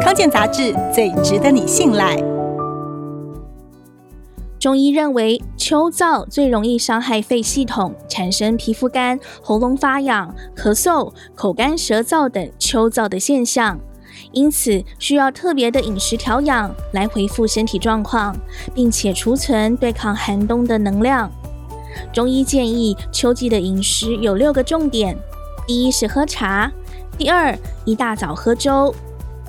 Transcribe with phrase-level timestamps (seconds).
[0.00, 2.16] 康健杂志最值得你信赖。
[4.58, 13.78] 中医认为，秋燥最容易伤害肺系统，产生皮肤干、喉咙发痒、咳嗽、口干舌燥等秋燥的现象，
[14.30, 18.34] 因此需要特别的饮食调养来恢复身体状况，
[18.72, 21.30] 并且储存对抗寒冬的能量。
[22.12, 25.16] 中医建议，秋季的饮食有六个重点：
[25.66, 26.70] 第一是喝茶；
[27.18, 28.94] 第二，一大早喝粥；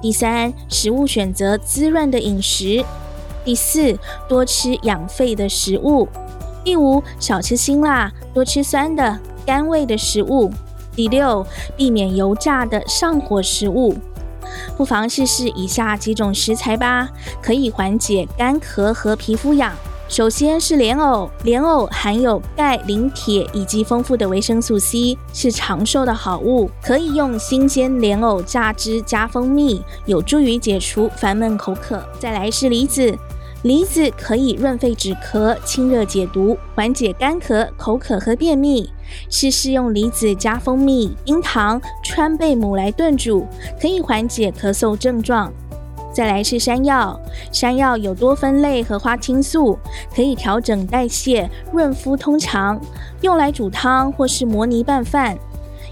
[0.00, 2.84] 第三，食物选择滋润的饮食。
[3.44, 3.98] 第四，
[4.28, 6.06] 多吃养肺的食物；
[6.64, 10.50] 第五，少吃辛辣，多吃酸的、甘味的食物；
[10.96, 13.94] 第六，避免油炸的上火食物。
[14.76, 17.10] 不妨试试以下几种食材吧，
[17.42, 19.72] 可以缓解干咳和皮肤痒。
[20.10, 26.68] 首先是莲藕，莲藕含有钙、磷、铁以及丰富的维生素 C，是长寿的好物。
[26.82, 32.02] 可以用新鲜莲藕榨汁加蜂蜜，有助于解除烦闷口渴。
[32.18, 33.16] 再来是梨子，
[33.62, 38.90] 梨子可以润肺止咳、清热解毒、缓解干咳、口渴和便秘。
[39.28, 43.46] 试试用梨子加蜂蜜、冰糖、川贝母来炖煮，
[43.80, 45.52] 可以缓解咳嗽症状。
[46.12, 47.18] 再来是山药，
[47.52, 49.78] 山药有多酚类和花青素，
[50.14, 52.80] 可以调整代谢、润肤通肠，
[53.20, 55.38] 用来煮汤或是磨泥拌饭。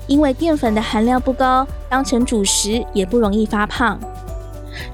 [0.06, 3.98] 因为淀粉的含量不高，当成主食也不容易发胖。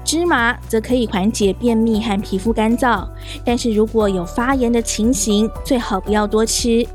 [0.03, 3.07] 芝麻则可以缓解便秘和皮肤干燥，
[3.43, 6.85] 但是如果有发炎的情形，最好不要多吃。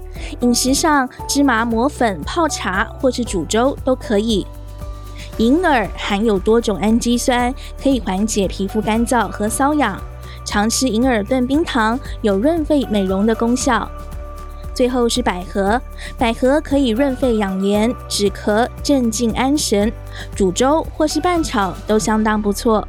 [0.41, 4.47] 饮食上，芝麻磨粉泡茶或是煮粥都可以。
[5.39, 10.01] 银耳含有多种氨基酸，可以缓解皮肤干燥和瘙痒。
[10.45, 13.89] 常吃银耳炖冰糖，有润肺美容的功效。
[14.75, 15.81] 最后是百合，
[16.17, 19.93] 百合可以润肺养颜、止咳、镇静安神，
[20.35, 22.87] 煮粥或是拌炒都相当不错。